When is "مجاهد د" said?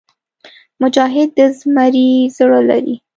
0.81-1.39